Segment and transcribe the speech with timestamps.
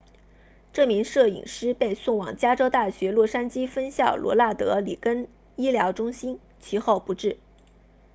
[0.73, 7.37] 这名摄影师被送往加州大学洛杉矶分校罗纳德里根医疗中心其后不治